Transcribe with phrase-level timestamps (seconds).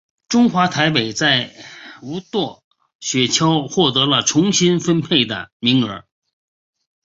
[0.29, 1.53] 中华台北在
[2.01, 2.63] 无舵
[2.99, 6.05] 雪橇获得重新分配的名额。